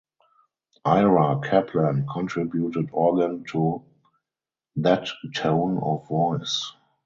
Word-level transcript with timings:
Ira 0.83 1.39
Kaplan 1.43 2.07
contributed 2.11 2.89
organ 2.91 3.43
to 3.49 3.85
"That 4.77 5.07
Tone 5.35 5.77
of 5.77 6.07
Voice". 6.07 6.73